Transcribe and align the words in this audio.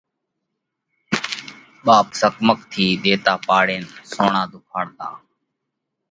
ٻاپ 1.85 2.07
سڪماق 2.19 2.59
ٿِي 2.71 2.85
ۮيوَتا 3.03 3.33
پاڙينَ 3.47 3.83
سوڻا 4.11 4.41
ڌُوکاڙتا۔ 4.51 5.07